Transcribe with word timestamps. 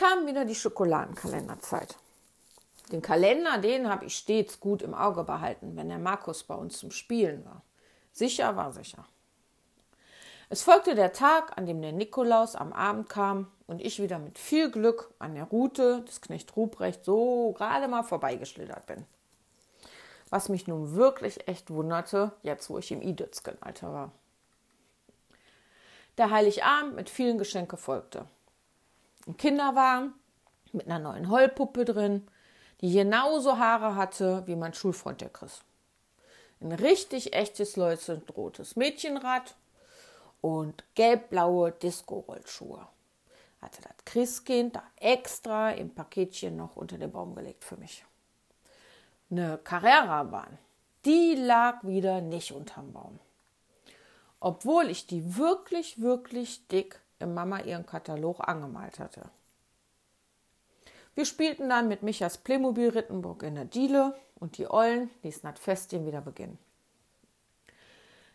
kam 0.00 0.26
wieder 0.26 0.46
die 0.46 0.54
Schokoladenkalenderzeit. 0.54 1.98
Den 2.90 3.02
Kalender, 3.02 3.58
den 3.58 3.90
habe 3.90 4.06
ich 4.06 4.16
stets 4.16 4.58
gut 4.58 4.80
im 4.80 4.94
Auge 4.94 5.24
behalten, 5.24 5.76
wenn 5.76 5.90
der 5.90 5.98
Markus 5.98 6.42
bei 6.42 6.54
uns 6.54 6.78
zum 6.78 6.90
Spielen 6.90 7.44
war. 7.44 7.62
Sicher 8.10 8.56
war 8.56 8.72
sicher. 8.72 9.04
Es 10.48 10.62
folgte 10.62 10.94
der 10.94 11.12
Tag, 11.12 11.58
an 11.58 11.66
dem 11.66 11.82
der 11.82 11.92
Nikolaus 11.92 12.56
am 12.56 12.72
Abend 12.72 13.10
kam 13.10 13.52
und 13.66 13.82
ich 13.82 14.00
wieder 14.00 14.18
mit 14.18 14.38
viel 14.38 14.70
Glück 14.70 15.12
an 15.18 15.34
der 15.34 15.44
Route 15.44 16.00
des 16.00 16.22
Knecht 16.22 16.56
Ruprecht 16.56 17.04
so 17.04 17.52
gerade 17.52 17.86
mal 17.86 18.02
vorbeigeschlittert 18.02 18.86
bin. 18.86 19.04
Was 20.30 20.48
mich 20.48 20.66
nun 20.66 20.94
wirklich 20.94 21.46
echt 21.46 21.68
wunderte, 21.68 22.32
jetzt 22.42 22.70
wo 22.70 22.78
ich 22.78 22.90
im 22.90 23.02
Idützgen-Alter 23.02 23.92
war. 23.92 24.12
Der 26.16 26.30
Heiligabend 26.30 26.96
mit 26.96 27.10
vielen 27.10 27.36
Geschenke 27.36 27.76
folgte. 27.76 28.24
Ein 29.26 29.36
Kinderwagen 29.36 30.14
mit 30.72 30.86
einer 30.86 30.98
neuen 30.98 31.30
Heulpuppe 31.30 31.84
drin, 31.84 32.26
die 32.80 32.92
genauso 32.92 33.58
Haare 33.58 33.94
hatte 33.94 34.46
wie 34.46 34.56
mein 34.56 34.74
Schulfreund 34.74 35.20
der 35.20 35.28
Chris. 35.28 35.60
Ein 36.60 36.72
richtig 36.72 37.32
echtes 37.32 37.76
leuchtend 37.76 38.34
rotes 38.36 38.76
Mädchenrad 38.76 39.54
und 40.40 40.84
gelbblaue 40.94 41.72
Disco-Rollschuhe. 41.72 42.86
Hatte 43.60 43.82
das 43.82 44.04
Christkind 44.04 44.76
da 44.76 44.82
extra 44.96 45.70
im 45.72 45.94
Paketchen 45.94 46.56
noch 46.56 46.76
unter 46.76 46.96
den 46.96 47.12
Baum 47.12 47.34
gelegt 47.34 47.64
für 47.64 47.76
mich. 47.76 48.04
Eine 49.30 49.58
Carrera-Bahn, 49.58 50.58
die 51.04 51.34
lag 51.34 51.84
wieder 51.84 52.20
nicht 52.20 52.52
unterm 52.52 52.92
Baum. 52.92 53.18
Obwohl 54.40 54.88
ich 54.88 55.06
die 55.06 55.36
wirklich, 55.36 56.00
wirklich 56.00 56.66
dick 56.68 57.00
Mama 57.26 57.60
ihren 57.60 57.86
Katalog 57.86 58.46
angemalt 58.46 58.98
hatte. 58.98 59.30
Wir 61.14 61.24
spielten 61.24 61.68
dann 61.68 61.88
mit 61.88 62.02
Michas 62.02 62.38
Playmobil 62.38 62.90
Rittenburg 62.90 63.42
in 63.42 63.56
der 63.56 63.64
Diele 63.64 64.14
und 64.36 64.58
die 64.58 64.70
Ollen 64.70 65.10
ließen 65.22 65.42
das 65.42 65.58
Festchen 65.58 66.06
wieder 66.06 66.20
beginnen. 66.20 66.58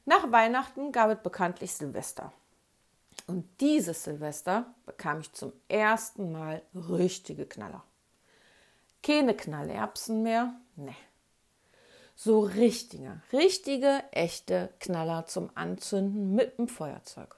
Nach 0.06 0.32
Weihnachten 0.32 0.92
gab 0.92 1.10
es 1.10 1.24
bekanntlich 1.24 1.74
Silvester. 1.74 2.32
Und 3.28 3.50
dieses 3.60 4.04
Silvester 4.04 4.74
bekam 4.86 5.22
ich 5.22 5.34
zum 5.34 5.52
ersten 5.68 6.32
Mal 6.32 6.62
richtige 6.76 7.46
Knaller. 7.46 7.84
Keine 9.02 9.36
Knallerbsen 9.36 10.22
mehr, 10.22 10.54
ne. 10.76 10.96
So 12.16 12.42
richtige, 12.42 13.22
richtige, 13.34 14.04
echte 14.12 14.72
Knaller 14.80 15.26
zum 15.26 15.50
Anzünden 15.56 16.34
mit 16.34 16.58
dem 16.58 16.68
Feuerzeug. 16.68 17.36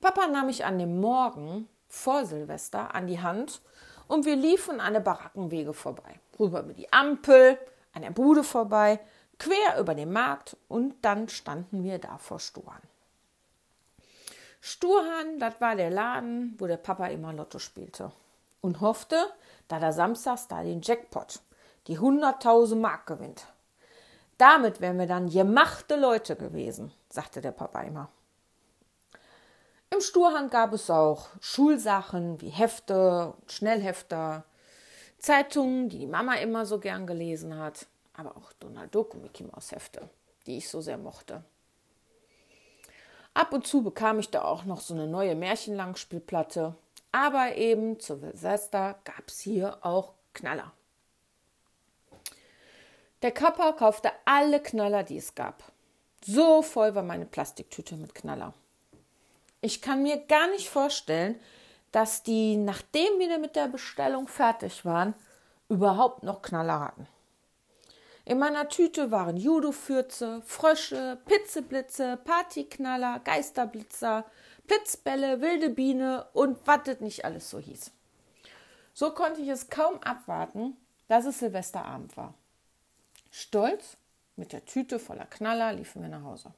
Papa 0.00 0.26
nahm 0.26 0.46
mich 0.46 0.64
an 0.64 0.78
dem 0.78 1.00
Morgen 1.00 1.68
vor 1.88 2.24
Silvester 2.24 2.94
an 2.94 3.06
die 3.06 3.20
Hand 3.20 3.60
und 4.08 4.24
wir 4.24 4.34
liefen 4.34 4.80
an 4.80 4.94
der 4.94 5.00
Barackenwege 5.00 5.74
vorbei. 5.74 6.18
Rüber 6.38 6.60
über 6.60 6.72
die 6.72 6.90
Ampel, 6.92 7.58
an 7.92 8.02
der 8.02 8.10
Bude 8.10 8.42
vorbei, 8.42 8.98
quer 9.38 9.78
über 9.78 9.94
den 9.94 10.12
Markt 10.12 10.56
und 10.68 10.94
dann 11.02 11.28
standen 11.28 11.84
wir 11.84 11.98
da 11.98 12.16
vor 12.18 12.40
Sturhahn. 12.40 12.82
Sturhahn, 14.62 15.38
das 15.38 15.60
war 15.60 15.76
der 15.76 15.90
Laden, 15.90 16.54
wo 16.58 16.66
der 16.66 16.76
Papa 16.76 17.06
immer 17.08 17.32
Lotto 17.32 17.58
spielte 17.58 18.10
und 18.60 18.80
hoffte, 18.80 19.16
da 19.68 19.78
der 19.78 19.92
samstags 19.92 20.48
da 20.48 20.62
den 20.62 20.80
Jackpot, 20.82 21.40
die 21.86 21.98
100.000 21.98 22.76
Mark 22.76 23.06
gewinnt. 23.06 23.46
Damit 24.38 24.80
wären 24.80 24.98
wir 24.98 25.06
dann 25.06 25.28
gemachte 25.28 25.96
Leute 25.96 26.36
gewesen, 26.36 26.92
sagte 27.10 27.42
der 27.42 27.52
Papa 27.52 27.82
immer. 27.82 28.08
Im 29.92 30.00
Sturhand 30.00 30.52
gab 30.52 30.72
es 30.72 30.88
auch 30.88 31.28
Schulsachen 31.40 32.40
wie 32.40 32.50
Hefte, 32.50 33.34
Schnellhefter, 33.48 34.44
Zeitungen, 35.18 35.88
die 35.88 35.98
die 35.98 36.06
Mama 36.06 36.34
immer 36.34 36.64
so 36.64 36.78
gern 36.78 37.08
gelesen 37.08 37.58
hat, 37.58 37.86
aber 38.14 38.36
auch 38.36 38.52
Donald 38.60 38.94
Duck 38.94 39.14
und 39.14 39.22
Mickey 39.22 39.42
Mouse 39.42 39.72
Hefte, 39.72 40.08
die 40.46 40.58
ich 40.58 40.68
so 40.68 40.80
sehr 40.80 40.96
mochte. 40.96 41.42
Ab 43.34 43.52
und 43.52 43.66
zu 43.66 43.82
bekam 43.82 44.20
ich 44.20 44.30
da 44.30 44.42
auch 44.44 44.64
noch 44.64 44.80
so 44.80 44.94
eine 44.94 45.08
neue 45.08 45.34
Märchenlangspielplatte, 45.34 46.76
aber 47.10 47.56
eben 47.56 47.98
zu 47.98 48.16
Silvester 48.16 48.96
gab 49.04 49.26
es 49.26 49.40
hier 49.40 49.84
auch 49.84 50.12
Knaller. 50.34 50.72
Der 53.22 53.32
Kappa 53.32 53.72
kaufte 53.72 54.12
alle 54.24 54.62
Knaller, 54.62 55.02
die 55.02 55.18
es 55.18 55.34
gab. 55.34 55.64
So 56.24 56.62
voll 56.62 56.94
war 56.94 57.02
meine 57.02 57.26
Plastiktüte 57.26 57.96
mit 57.96 58.14
Knaller. 58.14 58.54
Ich 59.60 59.82
kann 59.82 60.02
mir 60.02 60.16
gar 60.16 60.48
nicht 60.50 60.68
vorstellen, 60.68 61.38
dass 61.92 62.22
die, 62.22 62.56
nachdem 62.56 63.18
wir 63.18 63.38
mit 63.38 63.56
der 63.56 63.68
Bestellung 63.68 64.28
fertig 64.28 64.84
waren, 64.84 65.14
überhaupt 65.68 66.22
noch 66.22 66.42
Knaller 66.42 66.80
hatten. 66.80 67.06
In 68.24 68.38
meiner 68.38 68.68
Tüte 68.68 69.10
waren 69.10 69.36
Judo-Fürze, 69.36 70.42
Frösche, 70.42 71.18
Pizzeblitze, 71.26 72.16
Partyknaller, 72.18 73.20
Geisterblitzer, 73.20 74.24
Blitzbälle, 74.66 75.40
wilde 75.40 75.70
Biene 75.70 76.26
und 76.32 76.58
das 76.84 77.00
nicht 77.00 77.24
alles 77.24 77.50
so 77.50 77.58
hieß. 77.58 77.90
So 78.94 79.10
konnte 79.10 79.40
ich 79.40 79.48
es 79.48 79.68
kaum 79.68 80.00
abwarten, 80.02 80.76
dass 81.08 81.24
es 81.24 81.40
Silvesterabend 81.40 82.16
war. 82.16 82.34
Stolz, 83.30 83.96
mit 84.36 84.52
der 84.52 84.64
Tüte 84.64 84.98
voller 84.98 85.26
Knaller 85.26 85.72
liefen 85.72 86.02
wir 86.02 86.08
nach 86.08 86.22
Hause. 86.22 86.52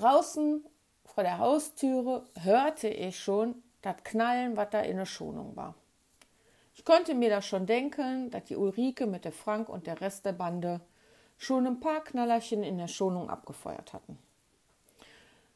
Draußen 0.00 0.64
vor 1.04 1.24
der 1.24 1.36
Haustüre 1.36 2.24
hörte 2.40 2.88
ich 2.88 3.20
schon 3.20 3.62
das 3.82 3.96
Knallen, 4.02 4.56
was 4.56 4.70
da 4.70 4.80
in 4.80 4.96
der 4.96 5.04
Schonung 5.04 5.56
war. 5.56 5.74
Ich 6.74 6.86
konnte 6.86 7.14
mir 7.14 7.28
da 7.28 7.42
schon 7.42 7.66
denken, 7.66 8.30
dass 8.30 8.44
die 8.44 8.56
Ulrike 8.56 9.06
mit 9.06 9.26
der 9.26 9.32
Frank 9.32 9.68
und 9.68 9.86
der 9.86 10.00
Rest 10.00 10.24
der 10.24 10.32
Bande 10.32 10.80
schon 11.36 11.66
ein 11.66 11.80
paar 11.80 12.02
Knallerchen 12.02 12.62
in 12.62 12.78
der 12.78 12.88
Schonung 12.88 13.28
abgefeuert 13.28 13.92
hatten. 13.92 14.18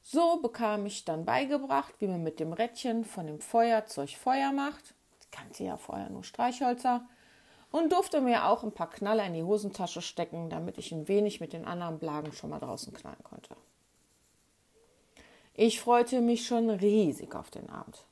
So 0.03 0.37
bekam 0.43 0.85
ich 0.85 1.07
dann 1.07 1.25
beigebracht, 1.25 1.95
wie 2.01 2.09
man 2.09 2.23
mit 2.23 2.39
dem 2.39 2.53
Rädchen 2.53 3.07
von 3.07 3.27
dem 3.27 3.41
Feuerzeug 3.41 4.11
Feuer 4.11 4.53
macht. 4.53 4.93
Ich 5.23 5.31
kannte 5.31 5.65
ja 5.65 5.79
vorher 5.79 6.11
nur 6.11 6.23
Streichhölzer 6.23 7.09
und 7.71 7.93
durfte 7.93 8.21
mir 8.21 8.45
auch 8.45 8.63
ein 8.63 8.73
paar 8.73 8.91
Knaller 8.91 9.25
in 9.25 9.33
die 9.33 9.43
Hosentasche 9.43 10.03
stecken, 10.03 10.51
damit 10.51 10.77
ich 10.77 10.93
ein 10.93 11.09
wenig 11.09 11.41
mit 11.41 11.55
den 11.55 11.65
anderen 11.65 11.99
Blagen 11.99 12.33
schon 12.35 12.51
mal 12.51 12.61
draußen 12.61 12.93
knallen 12.93 13.25
konnte. 13.25 13.57
Ich 15.57 15.81
freute 15.81 16.21
mich 16.21 16.47
schon 16.47 16.69
riesig 16.69 17.37
auf 17.37 17.49
den 17.51 17.71
Abend. 17.71 18.05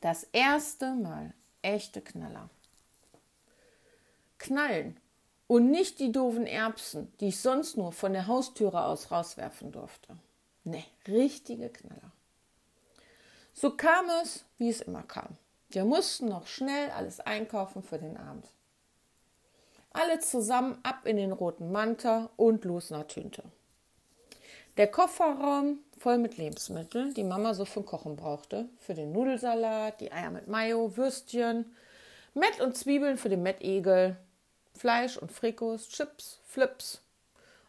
Das 0.00 0.24
erste 0.32 0.92
Mal 0.92 1.32
echte 1.62 2.00
Knaller. 2.00 2.50
Knallen 4.38 4.98
und 5.46 5.70
nicht 5.70 6.00
die 6.00 6.10
doofen 6.10 6.46
Erbsen, 6.46 7.12
die 7.20 7.28
ich 7.28 7.38
sonst 7.38 7.76
nur 7.76 7.92
von 7.92 8.12
der 8.12 8.26
Haustüre 8.26 8.84
aus 8.84 9.12
rauswerfen 9.12 9.70
durfte. 9.70 10.16
Ne, 10.64 10.82
richtige 11.06 11.68
Knaller. 11.68 12.10
So 13.52 13.76
kam 13.76 14.06
es, 14.24 14.44
wie 14.58 14.68
es 14.68 14.80
immer 14.80 15.04
kam. 15.04 15.36
Wir 15.68 15.84
mussten 15.84 16.26
noch 16.26 16.48
schnell 16.48 16.90
alles 16.90 17.20
einkaufen 17.20 17.84
für 17.84 17.98
den 17.98 18.16
Abend. 18.16 18.46
Alle 19.92 20.18
zusammen 20.18 20.78
ab 20.82 21.06
in 21.06 21.16
den 21.16 21.30
roten 21.30 21.70
Manta 21.70 22.30
und 22.36 22.64
los 22.64 22.90
nach 22.90 23.06
Tünte. 23.06 23.44
Der 24.78 24.90
Kofferraum 24.90 25.80
voll 25.98 26.16
mit 26.16 26.38
Lebensmitteln, 26.38 27.12
die 27.12 27.24
Mama 27.24 27.52
so 27.52 27.66
für 27.66 27.82
Kochen 27.82 28.16
brauchte. 28.16 28.70
Für 28.78 28.94
den 28.94 29.12
Nudelsalat, 29.12 30.00
die 30.00 30.10
Eier 30.10 30.30
mit 30.30 30.48
Mayo, 30.48 30.96
Würstchen, 30.96 31.76
Mett 32.32 32.58
und 32.60 32.76
Zwiebeln 32.76 33.18
für 33.18 33.28
den 33.28 33.42
Mettegel, 33.42 34.16
Fleisch 34.72 35.18
und 35.18 35.30
Frikos, 35.30 35.88
Chips, 35.88 36.40
Flips 36.46 37.02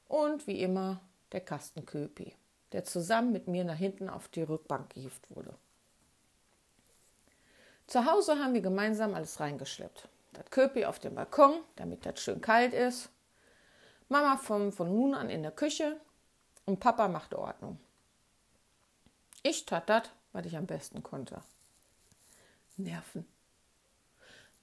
und 0.08 0.48
wie 0.48 0.62
immer 0.62 1.02
der 1.34 1.42
Kastenköpi, 1.42 2.34
der 2.72 2.86
zusammen 2.86 3.34
mit 3.34 3.50
mir 3.50 3.66
nach 3.66 3.76
hinten 3.76 4.10
auf 4.10 4.30
die 4.30 4.44
Rückbank 4.44 4.92
gehieft 4.92 5.30
wurde. 5.30 5.54
Zu 7.88 8.06
Hause 8.06 8.40
haben 8.40 8.54
wir 8.54 8.62
gemeinsam 8.62 9.14
alles 9.14 9.42
reingeschleppt. 9.42 10.08
Das 10.32 10.50
Köpi 10.50 10.86
auf 10.86 11.00
dem 11.00 11.16
Balkon, 11.16 11.56
damit 11.76 12.06
das 12.06 12.22
schön 12.22 12.40
kalt 12.40 12.74
ist. 12.74 13.10
Mama 14.08 14.38
vom, 14.38 14.72
von 14.72 14.90
nun 14.90 15.14
an 15.14 15.30
in 15.30 15.44
der 15.44 15.52
Küche 15.52 16.00
und 16.66 16.80
Papa 16.80 17.08
machte 17.08 17.40
Ordnung. 17.40 17.80
Ich 19.42 19.66
tat 19.66 19.90
das, 19.90 20.04
was 20.32 20.46
ich 20.46 20.56
am 20.56 20.66
besten 20.66 21.04
konnte. 21.04 21.42
Nerven. 22.78 23.28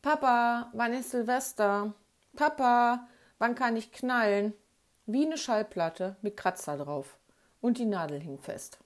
Papa, 0.03 0.71
wann 0.73 0.95
ist 0.95 1.11
Silvester? 1.11 1.93
Papa, 2.35 3.07
wann 3.39 3.55
kann 3.55 3.77
ich 3.77 3.93
knallen? 3.93 4.55
Wie 5.07 5.27
eine 5.27 5.37
Schallplatte 5.37 6.17
mit 6.23 6.37
Kratzer 6.37 6.79
drauf. 6.79 7.19
Und 7.61 7.77
die 7.77 7.85
Nadel 7.85 8.21
hing 8.21 8.39
fest. 8.39 8.79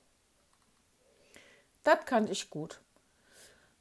Das 1.84 2.04
kannte 2.06 2.32
ich 2.32 2.50
gut. 2.50 2.80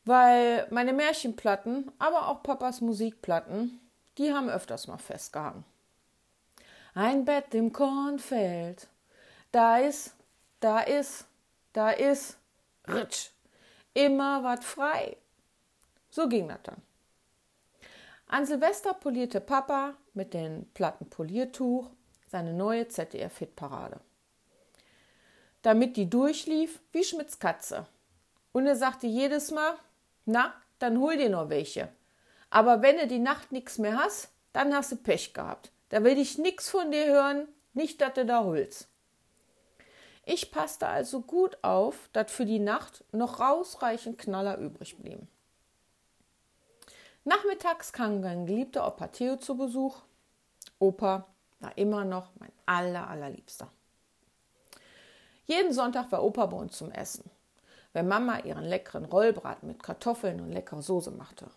Weil 0.05 0.67
meine 0.69 0.93
Märchenplatten, 0.93 1.91
aber 1.97 2.27
auch 2.27 2.43
Papas 2.43 2.81
Musikplatten, 2.81 3.79
die 4.17 4.33
haben 4.33 4.49
öfters 4.49 4.87
mal 4.87 4.97
festgehangen. 4.97 5.63
Ein 6.93 7.25
Bett 7.25 7.55
im 7.55 7.71
Kornfeld, 7.71 8.87
da 9.53 9.77
ist, 9.77 10.15
da 10.59 10.81
ist, 10.81 11.25
da 11.73 11.91
ist, 11.91 12.37
ritsch, 12.87 13.29
immer 13.93 14.43
was 14.43 14.65
frei. 14.65 15.15
So 16.09 16.27
ging 16.27 16.49
das 16.49 16.59
dann. 16.63 16.81
An 18.27 18.45
Silvester 18.45 18.93
polierte 18.95 19.39
Papa 19.39 19.93
mit 20.13 20.33
dem 20.33 20.65
platten 20.73 21.09
Poliertuch 21.09 21.89
seine 22.27 22.51
neue 22.51 22.87
ZDF-Hitparade. 22.87 23.99
Damit 25.61 25.97
die 25.97 26.09
durchlief 26.09 26.81
wie 26.91 27.03
Schmidts 27.03 27.37
Katze. 27.39 27.85
Und 28.53 28.65
er 28.65 28.75
sagte 28.75 29.05
jedes 29.05 29.51
Mal, 29.51 29.75
na, 30.25 30.53
dann 30.79 30.99
hol 30.99 31.15
dir 31.15 31.29
noch 31.29 31.49
welche. 31.49 31.89
Aber 32.49 32.81
wenn 32.81 32.97
du 32.97 33.07
die 33.07 33.19
Nacht 33.19 33.51
nichts 33.51 33.77
mehr 33.77 33.97
hast, 33.97 34.31
dann 34.51 34.73
hast 34.73 34.91
du 34.91 34.95
Pech 34.95 35.33
gehabt. 35.33 35.71
Da 35.89 36.03
will 36.03 36.17
ich 36.17 36.39
nichts 36.39 36.69
von 36.69 36.91
dir 36.91 37.05
hören, 37.05 37.47
nicht, 37.73 38.01
dass 38.01 38.15
du 38.15 38.25
da 38.25 38.43
holst. 38.43 38.87
Ich 40.25 40.51
passte 40.51 40.87
also 40.87 41.21
gut 41.21 41.57
auf, 41.63 42.09
dass 42.13 42.31
für 42.31 42.45
die 42.45 42.59
Nacht 42.59 43.03
noch 43.11 43.39
ausreichend 43.39 44.17
Knaller 44.17 44.57
übrig 44.57 44.97
blieben. 44.97 45.27
Nachmittags 47.25 47.91
kam 47.91 48.21
mein 48.21 48.45
geliebter 48.45 48.87
Opa 48.87 49.07
Theo 49.07 49.35
zu 49.37 49.57
Besuch. 49.57 50.01
Opa 50.79 51.27
war 51.59 51.77
immer 51.77 52.05
noch 52.05 52.29
mein 52.39 52.51
aller, 52.65 53.09
allerliebster. 53.09 53.69
Jeden 55.45 55.73
Sonntag 55.73 56.11
war 56.11 56.23
Opa 56.23 56.45
bei 56.45 56.57
uns 56.57 56.77
zum 56.77 56.91
Essen, 56.91 57.29
wenn 57.91 58.07
Mama 58.07 58.39
ihren 58.39 58.63
leckeren 58.63 59.05
Rollbraten 59.05 59.67
mit 59.67 59.83
Kartoffeln 59.83 60.39
und 60.39 60.51
leckerer 60.51 60.81
Soße 60.81 61.11
machte. 61.11 61.47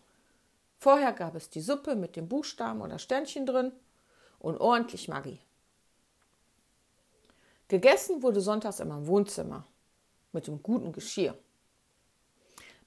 Vorher 0.78 1.12
gab 1.12 1.34
es 1.34 1.50
die 1.50 1.60
Suppe 1.60 1.94
mit 1.94 2.16
dem 2.16 2.28
Buchstaben 2.28 2.80
oder 2.80 2.98
Sternchen 2.98 3.46
drin 3.46 3.72
und 4.38 4.58
ordentlich 4.60 5.08
Maggi. 5.08 5.40
Gegessen 7.68 8.22
wurde 8.22 8.40
sonntags 8.40 8.80
immer 8.80 8.98
im 8.98 9.06
Wohnzimmer 9.06 9.66
mit 10.32 10.46
dem 10.46 10.62
guten 10.62 10.92
Geschirr. 10.92 11.36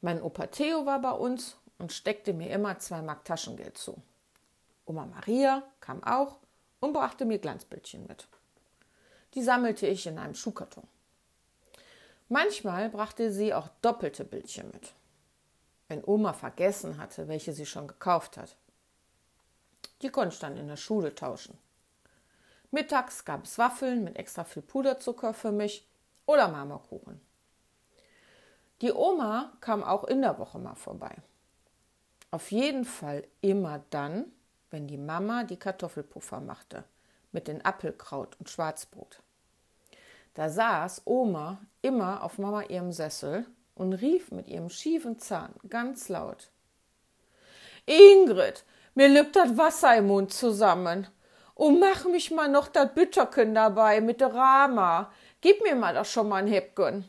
Mein 0.02 0.22
Opa 0.22 0.48
Theo 0.48 0.86
war 0.86 1.02
bei 1.02 1.12
uns 1.12 1.58
und 1.78 1.92
steckte 1.92 2.34
mir 2.34 2.50
immer 2.52 2.80
zwei 2.80 3.02
Mark 3.02 3.26
Taschengeld 3.26 3.78
zu. 3.78 4.02
Oma 4.86 5.06
Maria 5.06 5.64
kam 5.82 6.02
auch 6.04 6.38
und 6.80 6.94
brachte 6.94 7.26
mir 7.26 7.40
Glanzbildchen 7.40 8.08
mit. 8.08 8.28
Die 9.34 9.44
sammelte 9.44 9.86
ich 9.86 10.08
in 10.08 10.18
einem 10.18 10.34
Schuhkarton. 10.34 10.88
Manchmal 12.30 12.90
brachte 12.90 13.32
sie 13.32 13.54
auch 13.54 13.68
doppelte 13.82 14.24
Bildchen 14.24 14.70
mit, 14.72 14.94
wenn 15.88 16.04
Oma 16.04 16.34
vergessen 16.34 16.98
hatte, 16.98 17.28
welche 17.28 17.54
sie 17.54 17.66
schon 17.66 17.88
gekauft 17.88 18.38
hat. 18.38 18.56
Die 20.02 20.10
konnte 20.10 20.34
ich 20.36 20.40
dann 20.40 20.56
in 20.56 20.68
der 20.68 20.78
Schule 20.78 21.14
tauschen. 21.14 21.58
Mittags 22.72 23.26
gab 23.26 23.46
es 23.46 23.58
Waffeln 23.58 24.04
mit 24.04 24.18
extra 24.18 24.44
viel 24.44 24.62
Puderzucker 24.62 25.34
für 25.34 25.52
mich 25.52 25.88
oder 26.26 26.48
Marmorkuchen. 26.48 27.20
Die 28.82 28.94
Oma 28.94 29.52
kam 29.60 29.84
auch 29.84 30.04
in 30.06 30.22
der 30.22 30.38
Woche 30.38 30.60
mal 30.60 30.76
vorbei. 30.76 31.16
Auf 32.32 32.52
jeden 32.52 32.86
Fall 32.86 33.24
immer 33.42 33.84
dann, 33.90 34.32
wenn 34.70 34.88
die 34.88 34.98
Mama 34.98 35.44
die 35.44 35.58
Kartoffelpuffer 35.58 36.40
machte 36.40 36.84
mit 37.32 37.48
den 37.48 37.66
Apfelkraut 37.66 38.40
und 38.40 38.50
Schwarzbrot. 38.50 39.20
Da 40.36 40.50
saß 40.50 41.02
Oma 41.06 41.60
immer 41.82 42.24
auf 42.24 42.38
Mama 42.38 42.64
ihrem 42.64 42.92
Sessel 42.92 43.46
und 43.76 43.94
rief 43.94 44.32
mit 44.32 44.48
ihrem 44.48 44.70
schiefen 44.70 45.20
Zahn 45.20 45.54
ganz 45.68 46.08
laut: 46.08 46.52
Ingrid, 47.86 48.64
mir 48.94 49.10
lübt 49.10 49.36
das 49.36 49.58
Wasser 49.58 49.98
im 49.98 50.08
Mund 50.08 50.32
zusammen. 50.32 51.08
Und 51.60 51.78
mach 51.78 52.06
mich 52.06 52.32
mal 52.32 52.48
noch 52.48 52.70
das 52.70 52.94
Bütterken 52.94 53.54
dabei 53.54 54.00
mit 54.00 54.22
der 54.22 54.34
Rama. 54.34 55.12
Gib 55.42 55.62
mir 55.62 55.76
mal 55.76 55.94
das 55.94 56.10
schon 56.10 56.30
mal 56.30 56.38
ein 56.38 56.48
Häppchen. 56.48 57.04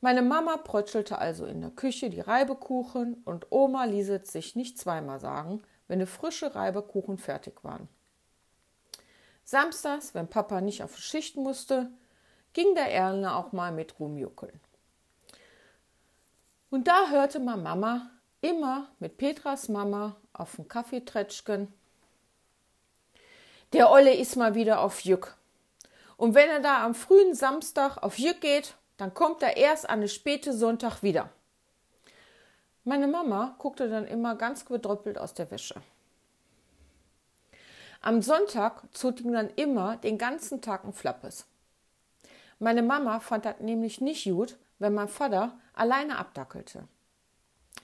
Meine 0.00 0.20
Mama 0.20 0.56
prötschelte 0.56 1.16
also 1.18 1.46
in 1.46 1.60
der 1.60 1.70
Küche 1.70 2.10
die 2.10 2.18
Reibekuchen 2.18 3.22
und 3.24 3.46
Oma 3.50 3.84
ließ 3.84 4.08
es 4.08 4.32
sich 4.32 4.56
nicht 4.56 4.80
zweimal 4.80 5.20
sagen, 5.20 5.62
wenn 5.86 6.00
die 6.00 6.06
frische 6.06 6.56
Reibekuchen 6.56 7.18
fertig 7.18 7.62
waren. 7.62 7.88
Samstags, 9.44 10.12
wenn 10.16 10.26
Papa 10.26 10.60
nicht 10.60 10.82
auf 10.82 10.98
Schicht 10.98 11.36
musste, 11.36 11.92
ging 12.52 12.74
der 12.74 12.90
Erlner 12.90 13.36
auch 13.36 13.52
mal 13.52 13.70
mit 13.70 14.00
rumjuckeln. 14.00 14.58
Und 16.68 16.88
da 16.88 17.10
hörte 17.10 17.38
man 17.38 17.62
Mama 17.62 18.10
immer 18.40 18.88
mit 18.98 19.18
Petras 19.18 19.68
Mama 19.68 20.16
auf 20.32 20.56
dem 20.56 20.66
Kaffeeträtschken 20.66 21.72
der 23.74 23.90
Olle 23.90 24.14
ist 24.14 24.36
mal 24.36 24.54
wieder 24.54 24.80
auf 24.80 25.00
Jück. 25.00 25.36
Und 26.16 26.34
wenn 26.34 26.48
er 26.48 26.60
da 26.60 26.84
am 26.84 26.94
frühen 26.94 27.34
Samstag 27.34 27.98
auf 28.02 28.18
Jück 28.18 28.40
geht, 28.40 28.76
dann 28.96 29.12
kommt 29.12 29.42
er 29.42 29.56
erst 29.56 29.90
an 29.90 30.00
den 30.00 30.08
späten 30.08 30.56
Sonntag 30.56 31.02
wieder. 31.02 31.28
Meine 32.84 33.08
Mama 33.08 33.56
guckte 33.58 33.88
dann 33.88 34.06
immer 34.06 34.36
ganz 34.36 34.64
bedröppelt 34.64 35.18
aus 35.18 35.34
der 35.34 35.50
Wäsche. 35.50 35.82
Am 38.00 38.22
Sonntag 38.22 38.82
zog 38.92 39.20
ihn 39.20 39.32
dann 39.32 39.50
immer 39.56 39.96
den 39.96 40.18
ganzen 40.18 40.60
Tag 40.60 40.84
ein 40.84 40.92
Flappes. 40.92 41.46
Meine 42.60 42.82
Mama 42.82 43.18
fand 43.18 43.44
das 43.44 43.58
nämlich 43.58 44.00
nicht 44.00 44.24
gut, 44.24 44.56
wenn 44.78 44.94
mein 44.94 45.08
Vater 45.08 45.58
alleine 45.72 46.18
abdackelte. 46.18 46.86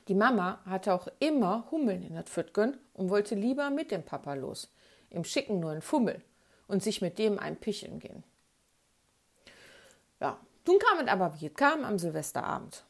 Die 0.06 0.14
Mama 0.14 0.60
hatte 0.66 0.94
auch 0.94 1.08
immer 1.18 1.64
Hummeln 1.72 2.02
in 2.02 2.14
das 2.14 2.30
Füttgen 2.30 2.76
und 2.94 3.10
wollte 3.10 3.34
lieber 3.34 3.70
mit 3.70 3.90
dem 3.90 4.04
Papa 4.04 4.34
los 4.34 4.70
im 5.10 5.24
schicken 5.24 5.60
neuen 5.60 5.82
Fummel 5.82 6.22
und 6.68 6.82
sich 6.82 7.02
mit 7.02 7.18
dem 7.18 7.38
ein 7.38 7.56
Picheln 7.56 7.98
gehen. 7.98 8.24
Ja, 10.20 10.38
nun 10.66 10.78
kam 10.78 11.04
es 11.04 11.10
aber, 11.10 11.40
wie 11.40 11.46
es 11.46 11.54
kam, 11.54 11.84
am 11.84 11.98
Silvesterabend. 11.98 12.84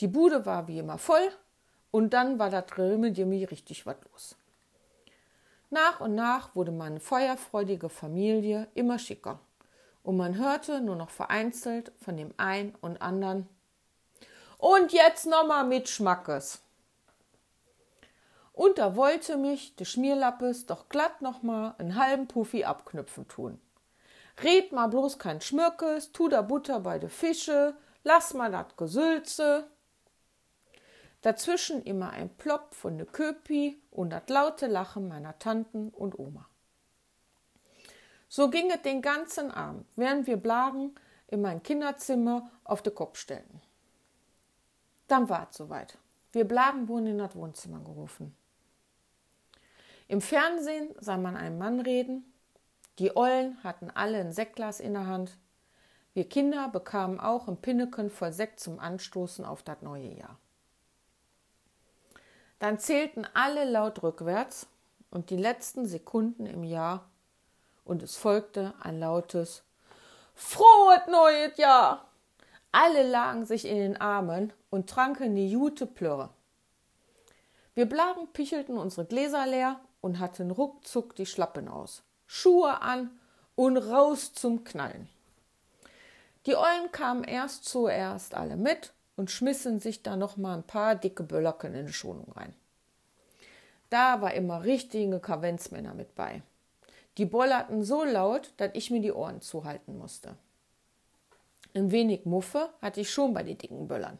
Die 0.00 0.08
Bude 0.08 0.46
war 0.46 0.66
wie 0.68 0.78
immer 0.78 0.98
voll 0.98 1.30
und 1.90 2.14
dann 2.14 2.38
war 2.38 2.50
da 2.50 2.62
drin 2.62 3.00
mit 3.00 3.18
Jimmy 3.18 3.44
richtig 3.44 3.84
was 3.86 3.96
los. 4.10 4.36
Nach 5.68 6.00
und 6.00 6.14
nach 6.14 6.54
wurde 6.56 6.72
meine 6.72 6.98
feuerfreudige 6.98 7.88
Familie 7.88 8.66
immer 8.74 8.98
schicker 8.98 9.38
und 10.02 10.16
man 10.16 10.38
hörte 10.38 10.80
nur 10.80 10.96
noch 10.96 11.10
vereinzelt 11.10 11.92
von 12.02 12.16
dem 12.16 12.32
einen 12.36 12.74
und 12.80 13.02
anderen. 13.02 13.48
Und 14.58 14.92
jetzt 14.92 15.26
nochmal 15.26 15.64
mit 15.64 15.88
Schmackes. 15.88 16.60
Und 18.60 18.76
da 18.76 18.94
wollte 18.94 19.38
mich 19.38 19.74
de 19.76 19.86
Schmierlappes 19.86 20.66
doch 20.66 20.90
glatt 20.90 21.22
noch 21.22 21.42
mal 21.42 21.74
einen 21.78 21.96
halben 21.96 22.28
Puffi 22.28 22.64
abknüpfen 22.64 23.26
tun. 23.26 23.58
Red 24.44 24.72
mal 24.72 24.88
bloß 24.88 25.18
kein 25.18 25.40
Schmürkes, 25.40 26.12
tu 26.12 26.28
da 26.28 26.42
Butter 26.42 26.80
bei 26.80 26.98
de 26.98 27.08
Fische, 27.08 27.74
lass 28.04 28.34
mal 28.34 28.52
dat 28.52 28.76
Gesülze. 28.76 29.66
Dazwischen 31.22 31.82
immer 31.84 32.10
ein 32.10 32.28
Plopp 32.36 32.74
von 32.74 32.98
de 32.98 33.06
Köpi 33.06 33.80
und 33.90 34.10
dat 34.10 34.28
laute 34.28 34.66
Lachen 34.66 35.08
meiner 35.08 35.38
Tanten 35.38 35.88
und 35.88 36.18
Oma. 36.18 36.46
So 38.28 38.50
ging 38.50 38.70
es 38.70 38.82
den 38.82 39.00
ganzen 39.00 39.50
Abend, 39.50 39.86
während 39.96 40.26
wir 40.26 40.36
Blagen 40.36 40.94
in 41.28 41.40
mein 41.40 41.62
Kinderzimmer 41.62 42.50
auf 42.64 42.82
de 42.82 42.92
Kopf 42.92 43.16
stellten. 43.16 43.62
Dann 45.08 45.30
war 45.30 45.48
es 45.48 45.56
soweit. 45.56 45.96
Wir 46.32 46.44
Blagen 46.44 46.88
wurden 46.88 47.06
in 47.06 47.18
das 47.18 47.34
Wohnzimmer 47.34 47.80
gerufen. 47.80 48.36
Im 50.10 50.20
Fernsehen 50.20 50.92
sah 50.98 51.16
man 51.16 51.36
einen 51.36 51.56
Mann 51.56 51.78
reden. 51.78 52.24
Die 52.98 53.16
Ollen 53.16 53.62
hatten 53.62 53.92
alle 53.92 54.18
ein 54.18 54.32
Sektglas 54.32 54.80
in 54.80 54.94
der 54.94 55.06
Hand. 55.06 55.38
Wir 56.14 56.28
Kinder 56.28 56.68
bekamen 56.68 57.20
auch 57.20 57.46
ein 57.46 57.58
Pinneken 57.58 58.10
voll 58.10 58.32
Sekt 58.32 58.58
zum 58.58 58.80
Anstoßen 58.80 59.44
auf 59.44 59.62
das 59.62 59.82
neue 59.82 60.12
Jahr. 60.12 60.36
Dann 62.58 62.80
zählten 62.80 63.24
alle 63.34 63.70
laut 63.70 64.02
rückwärts 64.02 64.66
und 65.12 65.30
die 65.30 65.36
letzten 65.36 65.86
Sekunden 65.86 66.44
im 66.44 66.64
Jahr 66.64 67.08
und 67.84 68.02
es 68.02 68.16
folgte 68.16 68.74
ein 68.80 68.98
lautes 68.98 69.62
Frohes 70.34 71.06
neues 71.08 71.56
Jahr! 71.56 72.08
Alle 72.72 73.08
lagen 73.08 73.46
sich 73.46 73.64
in 73.64 73.76
den 73.76 73.96
Armen 74.00 74.52
und 74.70 74.90
tranken 74.90 75.36
die 75.36 75.48
Jute 75.48 75.86
Plörre. 75.86 76.30
Wir 77.74 77.86
Blagen 77.86 78.26
pichelten 78.32 78.76
unsere 78.76 79.06
Gläser 79.06 79.46
leer 79.46 79.80
und 80.00 80.18
hatten 80.18 80.50
ruckzuck 80.50 81.14
die 81.14 81.26
Schlappen 81.26 81.68
aus, 81.68 82.02
Schuhe 82.26 82.80
an 82.82 83.10
und 83.54 83.76
raus 83.76 84.32
zum 84.32 84.64
Knallen. 84.64 85.08
Die 86.46 86.56
Ollen 86.56 86.90
kamen 86.92 87.24
erst 87.24 87.66
zuerst 87.66 88.34
alle 88.34 88.56
mit 88.56 88.92
und 89.16 89.30
schmissen 89.30 89.78
sich 89.78 90.02
da 90.02 90.16
noch 90.16 90.36
mal 90.36 90.56
ein 90.56 90.62
paar 90.62 90.94
dicke 90.94 91.22
Böllerken 91.22 91.74
in 91.74 91.86
die 91.86 91.92
Schonung 91.92 92.32
rein. 92.32 92.54
Da 93.90 94.22
war 94.22 94.32
immer 94.32 94.64
richtige 94.64 95.20
Kavenzmänner 95.20 95.94
mit 95.94 96.14
bei. 96.14 96.42
Die 97.18 97.26
bollerten 97.26 97.84
so 97.84 98.04
laut, 98.04 98.54
dass 98.56 98.70
ich 98.74 98.90
mir 98.90 99.00
die 99.00 99.12
Ohren 99.12 99.42
zuhalten 99.42 99.98
musste. 99.98 100.36
Ein 101.74 101.90
wenig 101.90 102.24
Muffe 102.24 102.70
hatte 102.80 103.00
ich 103.00 103.10
schon 103.10 103.34
bei 103.34 103.42
den 103.42 103.58
dicken 103.58 103.88
Böllern. 103.88 104.18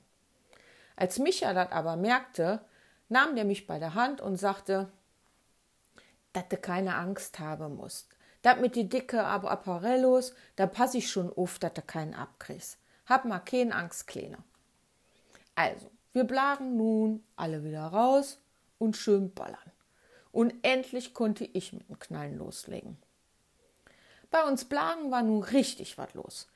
Als 0.97 1.19
Micha 1.19 1.55
das 1.55 1.73
aber 1.73 1.97
merkte, 1.97 2.61
nahm 3.09 3.35
der 3.35 3.45
mich 3.45 3.67
bei 3.67 3.79
der 3.79 3.95
Hand 3.95 4.21
und 4.21 4.37
sagte, 4.37 4.91
dass 6.33 6.49
du 6.49 6.57
keine 6.57 6.95
Angst 6.97 7.39
haben 7.39 7.77
musst. 7.77 8.09
Das 8.43 8.59
mit 8.59 8.75
die 8.75 8.89
dicke 8.89 9.25
Apparellos, 9.25 10.35
da 10.57 10.67
pass 10.67 10.95
ich 10.95 11.11
schon 11.11 11.33
auf, 11.33 11.59
dass 11.59 11.75
du 11.75 11.83
keinen 11.83 12.15
abkriegst. 12.15 12.79
Hab 13.07 13.25
mal 13.25 13.41
keine 13.41 13.75
Angst, 13.75 14.07
Kleine. 14.07 14.39
Also, 15.55 15.91
wir 16.13 16.25
blagen 16.25 16.77
nun 16.77 17.23
alle 17.37 17.65
wieder 17.65 17.87
raus 17.87 18.39
und 18.79 18.97
schön 18.97 19.35
ballern. 19.35 19.59
Und 20.33 20.55
endlich 20.63 21.13
konnte 21.13 21.45
ich 21.45 21.73
mit 21.73 21.89
dem 21.89 21.99
Knallen 21.99 22.39
loslegen. 22.39 22.97
Bei 24.31 24.45
uns 24.45 24.65
Blagen 24.65 25.11
war 25.11 25.23
nun 25.23 25.43
richtig 25.43 25.99
was 25.99 26.15
los. 26.15 26.49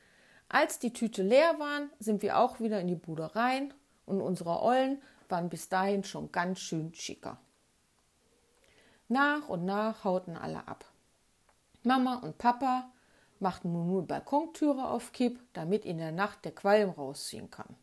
Als 0.49 0.79
die 0.79 0.93
Tüte 0.93 1.23
leer 1.23 1.59
waren, 1.59 1.91
sind 1.99 2.23
wir 2.23 2.39
auch 2.39 2.61
wieder 2.61 2.81
in 2.81 2.87
die 2.87 2.95
Bude 2.95 3.35
rein 3.35 3.75
und 4.07 4.21
unsere 4.21 4.63
Ollen 4.63 5.03
waren 5.29 5.49
bis 5.49 5.69
dahin 5.69 6.05
schon 6.05 6.31
ganz 6.31 6.61
schön 6.61 6.95
schicker. 6.95 7.39
Nach 9.09 9.49
und 9.49 9.65
nach 9.65 10.05
hauten 10.05 10.37
alle 10.37 10.67
ab. 10.67 10.85
Mama 11.83 12.17
und 12.17 12.39
Papa 12.39 12.91
machten 13.39 13.73
nun 13.73 13.87
nur 13.87 14.07
Balkontüre 14.07 14.89
auf 14.89 15.13
Kipp, 15.13 15.39
damit 15.53 15.85
in 15.85 15.99
der 15.99 16.13
Nacht 16.13 16.45
der 16.45 16.55
Qualm 16.55 16.91
rausziehen 16.91 17.51
kann. 17.51 17.77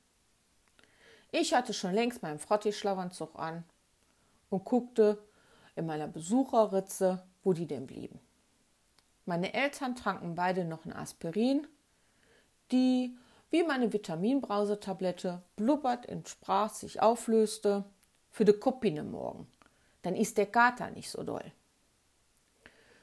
Ich 1.32 1.54
hatte 1.54 1.74
schon 1.74 1.94
längst 1.94 2.24
meinen 2.24 2.40
Frotti-Schlafanzug 2.40 3.38
an 3.38 3.64
und 4.50 4.66
guckte 4.66 5.18
in 5.76 5.86
meiner 5.86 6.08
Besucherritze, 6.08 7.24
wo 7.44 7.54
die 7.54 7.68
denn 7.68 7.88
blieben. 7.88 8.20
Meine 9.26 9.54
Eltern 9.54 9.96
tranken 9.96 10.36
beide 10.36 10.66
noch 10.66 10.86
ein 10.86 10.94
Aspirin, 10.94 11.68
die, 12.72 13.16
wie 13.50 13.64
meine 13.64 13.94
Vitaminbrausetablette, 13.94 15.42
blubbert 15.56 16.08
und 16.08 16.28
sprach 16.28 16.74
sich 16.74 17.02
auflöste, 17.02 17.86
für 18.32 18.46
de 18.46 18.58
Kuppine 18.58 19.04
morgen. 19.04 19.48
Dann 20.02 20.16
ist 20.16 20.38
der 20.38 20.48
Kater 20.48 20.92
nicht 20.92 21.10
so 21.10 21.24
doll. 21.24 21.52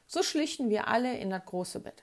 So 0.06 0.22
schlichen 0.22 0.70
wir 0.70 0.88
alle 0.88 1.18
in 1.18 1.30
das 1.30 1.44
große 1.44 1.80
Bett. 1.80 2.02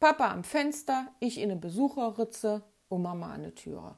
Papa 0.00 0.30
am 0.30 0.44
Fenster, 0.44 1.08
ich 1.20 1.38
in 1.38 1.48
der 1.48 1.56
Besucherritze 1.56 2.62
und 2.88 3.02
Mama 3.02 3.32
an 3.32 3.42
der 3.42 3.54
Türe. 3.54 3.96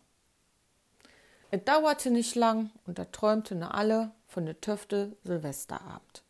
Es 1.51 1.65
dauerte 1.65 2.11
nicht 2.11 2.35
lang 2.35 2.71
und 2.87 2.99
da 2.99 3.07
träumten 3.07 3.63
alle 3.63 4.13
von 4.27 4.45
der 4.47 4.61
Töfte 4.61 5.17
Silvesterabend. 5.25 6.23